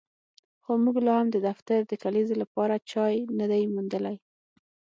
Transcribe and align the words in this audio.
خو 0.63 0.71
موږ 0.83 0.95
لاهم 1.07 1.27
د 1.31 1.37
دفتر 1.47 1.79
د 1.85 1.91
کلیزې 2.03 2.35
لپاره 2.43 2.75
ځای 2.91 3.15
نه 3.39 3.45
دی 3.51 3.63
موندلی 3.73 4.17